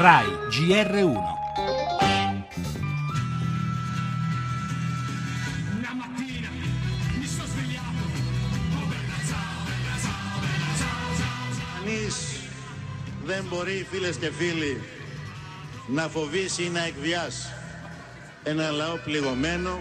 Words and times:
RAI 0.00 0.26
GR1 0.54 1.16
Κανείς 11.74 12.40
δεν 13.24 13.44
μπορεί 13.48 13.86
φίλες 13.90 14.16
και 14.16 14.30
φίλοι 14.30 14.80
να 15.86 16.08
φοβήσει 16.08 16.64
ή 16.64 16.68
να 16.68 16.84
εκβιάσει 16.84 17.48
ένα 18.42 18.70
λαό 18.70 18.96
πληγωμένο 19.04 19.78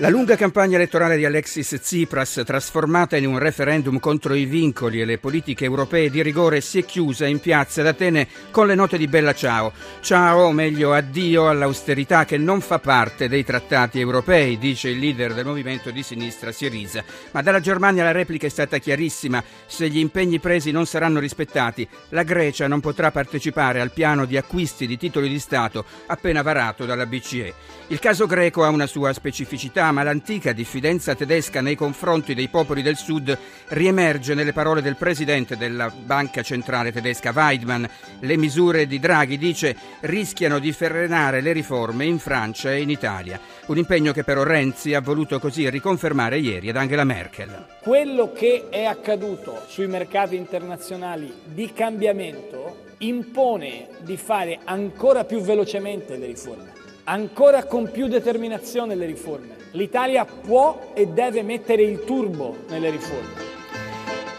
La 0.00 0.10
lunga 0.10 0.36
campagna 0.36 0.76
elettorale 0.76 1.16
di 1.16 1.24
Alexis 1.24 1.76
Tsipras, 1.80 2.42
trasformata 2.46 3.16
in 3.16 3.26
un 3.26 3.38
referendum 3.38 3.98
contro 3.98 4.34
i 4.34 4.44
vincoli 4.44 5.00
e 5.00 5.04
le 5.04 5.18
politiche 5.18 5.64
europee 5.64 6.08
di 6.08 6.22
rigore, 6.22 6.60
si 6.60 6.78
è 6.78 6.84
chiusa 6.84 7.26
in 7.26 7.40
piazza 7.40 7.80
ad 7.80 7.88
Atene 7.88 8.28
con 8.52 8.68
le 8.68 8.76
note 8.76 8.96
di 8.96 9.08
Bella 9.08 9.34
Ciao. 9.34 9.72
Ciao, 10.00 10.42
o 10.42 10.52
meglio 10.52 10.92
addio 10.92 11.48
all'austerità 11.48 12.24
che 12.24 12.38
non 12.38 12.60
fa 12.60 12.78
parte 12.78 13.28
dei 13.28 13.42
trattati 13.42 13.98
europei, 13.98 14.56
dice 14.56 14.88
il 14.90 15.00
leader 15.00 15.34
del 15.34 15.44
movimento 15.44 15.90
di 15.90 16.04
sinistra 16.04 16.52
Syriza. 16.52 17.02
Ma 17.32 17.42
dalla 17.42 17.58
Germania 17.58 18.04
la 18.04 18.12
replica 18.12 18.46
è 18.46 18.50
stata 18.50 18.78
chiarissima. 18.78 19.42
Se 19.66 19.88
gli 19.88 19.98
impegni 19.98 20.38
presi 20.38 20.70
non 20.70 20.86
saranno 20.86 21.18
rispettati, 21.18 21.88
la 22.10 22.22
Grecia 22.22 22.68
non 22.68 22.78
potrà 22.78 23.10
partecipare 23.10 23.80
al 23.80 23.90
piano 23.90 24.26
di 24.26 24.36
acquisti 24.36 24.86
di 24.86 24.96
titoli 24.96 25.28
di 25.28 25.40
Stato 25.40 25.84
appena 26.06 26.42
varato 26.42 26.86
dalla 26.86 27.04
BCE. 27.04 27.54
Il 27.88 27.98
caso 27.98 28.26
greco 28.26 28.62
ha 28.62 28.68
una 28.68 28.86
sua 28.86 29.12
specificità, 29.12 29.46
ma 29.92 30.02
l'antica 30.02 30.52
diffidenza 30.52 31.14
tedesca 31.14 31.62
nei 31.62 31.74
confronti 31.74 32.34
dei 32.34 32.48
popoli 32.48 32.82
del 32.82 32.96
Sud 32.96 33.36
riemerge 33.68 34.34
nelle 34.34 34.52
parole 34.52 34.82
del 34.82 34.96
presidente 34.96 35.56
della 35.56 35.90
Banca 35.90 36.42
Centrale 36.42 36.92
tedesca 36.92 37.32
Weidmann. 37.34 37.84
Le 38.20 38.36
misure 38.36 38.86
di 38.86 38.98
Draghi, 38.98 39.38
dice, 39.38 39.74
rischiano 40.00 40.58
di 40.58 40.72
frenare 40.72 41.40
le 41.40 41.52
riforme 41.52 42.04
in 42.04 42.18
Francia 42.18 42.72
e 42.72 42.82
in 42.82 42.90
Italia. 42.90 43.40
Un 43.66 43.78
impegno 43.78 44.12
che 44.12 44.22
però 44.22 44.42
Renzi 44.42 44.92
ha 44.92 45.00
voluto 45.00 45.38
così 45.38 45.68
riconfermare 45.70 46.38
ieri 46.38 46.68
ad 46.68 46.76
Angela 46.76 47.04
Merkel. 47.04 47.66
Quello 47.80 48.32
che 48.32 48.66
è 48.68 48.84
accaduto 48.84 49.62
sui 49.66 49.86
mercati 49.86 50.36
internazionali 50.36 51.32
di 51.44 51.72
cambiamento 51.72 52.84
impone 52.98 53.88
di 54.00 54.16
fare 54.16 54.58
ancora 54.64 55.24
più 55.24 55.40
velocemente 55.40 56.16
le 56.16 56.26
riforme 56.26 56.77
ancora 57.08 57.64
con 57.64 57.90
più 57.90 58.06
determinazione 58.06 58.94
le 58.94 59.06
riforme. 59.06 59.56
L'Italia 59.72 60.24
può 60.24 60.92
e 60.94 61.06
deve 61.06 61.42
mettere 61.42 61.82
il 61.82 62.04
turbo 62.04 62.56
nelle 62.68 62.90
riforme. 62.90 63.47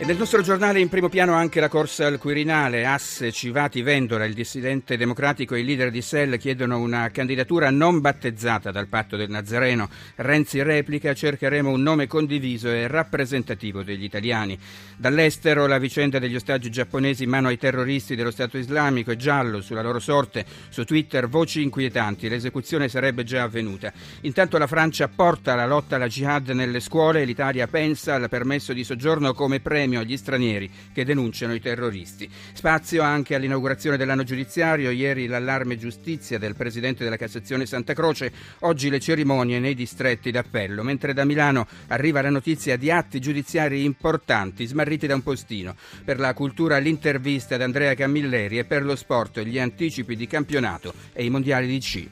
E 0.02 0.05
nel 0.05 0.16
nostro 0.16 0.42
giornale 0.42 0.80
in 0.80 0.88
primo 0.88 1.09
piano 1.09 1.33
anche 1.33 1.59
la 1.59 1.67
corsa 1.67 2.08
al 2.08 2.19
Quirinale. 2.19 2.86
Asse, 2.86 3.33
Civati, 3.33 3.81
Vendola, 3.81 4.23
il 4.23 4.33
dissidente 4.33 4.95
democratico 4.95 5.56
e 5.56 5.59
il 5.59 5.66
leader 5.66 5.91
di 5.91 6.02
SEL 6.02 6.38
chiedono 6.38 6.80
una 6.80 7.09
candidatura 7.09 7.69
non 7.69 8.00
battezzata 8.00 8.72
dal 8.72 8.88
patto 8.88 9.17
del 9.17 9.30
Nazareno. 9.30 9.89
Renzi 10.16 10.64
replica, 10.64 11.14
cercheremo 11.14 11.69
un 11.69 11.81
nome 11.81 12.08
condiviso 12.08 12.69
e 12.69 12.88
rappresentativo 12.88 13.83
degli 13.83 14.06
italiani. 14.06 14.58
Dall'estero 14.95 15.67
la 15.67 15.78
vicenda 15.80 16.17
degli 16.17 16.36
ostaggi 16.36 16.72
giapponesi 16.72 17.23
in 17.23 17.30
mano 17.31 17.50
ai 17.50 17.58
terroristi 17.58 18.16
dello 18.16 18.31
Stato 18.31 18.58
islamico 18.58 19.11
è 19.11 19.17
giallo 19.17 19.59
sulla 19.59 19.81
loro 19.81 20.00
sorte. 20.00 20.45
Su 20.69 20.86
Twitter 20.86 21.28
voci 21.28 21.61
inquietanti, 21.61 22.30
l'esecuzione 22.30 22.88
sarebbe 22.88 23.25
già 23.25 23.44
avvenuta. 23.44 23.91
Intanto 24.22 24.58
la 24.58 24.67
Francia 24.67 25.09
porta 25.09 25.56
la 25.56 25.67
lotta 25.67 25.97
alla 25.97 26.08
jihad 26.08 26.52
nelle 26.52 26.80
scuole 26.80 27.22
e 27.22 27.25
l'Italia 27.25 27.67
pensa 27.67 28.13
al 28.13 28.30
permesso 28.30 28.72
di 28.72 28.86
soggiorno 28.86 29.34
come 29.34 29.59
premio 29.59 29.88
premio 29.89 29.99
agli 29.99 30.15
stranieri 30.15 30.69
che 30.93 31.03
denunciano 31.03 31.55
i 31.55 31.59
terroristi. 31.59 32.29
Spazio 32.53 33.01
anche 33.01 33.33
all'inaugurazione 33.33 33.97
dell'anno 33.97 34.23
giudiziario, 34.23 34.91
ieri 34.91 35.25
l'allarme 35.25 35.77
giustizia 35.77 36.37
del 36.37 36.55
Presidente 36.55 37.03
della 37.03 37.17
Cassazione 37.17 37.65
Santa 37.65 37.93
Croce, 37.93 38.31
oggi 38.59 38.89
le 38.89 38.99
cerimonie 38.99 39.59
nei 39.59 39.73
distretti 39.73 40.29
d'appello, 40.29 40.83
mentre 40.83 41.13
da 41.13 41.25
Milano 41.25 41.67
arriva 41.88 42.22
la 42.22 42.29
notizia 42.29 42.78
di 42.78 42.91
atti 42.91 43.19
giudiziari 43.19 43.83
importanti 43.83 44.67
smarriti 44.67 45.07
da 45.07 45.16
un 45.16 45.23
postino. 45.23 45.75
Per 46.05 46.19
la 46.19 46.33
cultura 46.33 46.78
l'intervista 46.78 47.55
ad 47.55 47.61
Andrea 47.63 47.95
Camilleri 47.95 48.59
e 48.59 48.66
per 48.66 48.83
lo 48.83 48.95
sport 48.95 49.41
gli 49.41 49.57
anticipi 49.57 50.16
di 50.16 50.28
campionato 50.28 50.94
e 51.13 51.25
i 51.25 51.29
mondiali 51.29 51.67
di 51.67 51.79
C. 51.79 52.07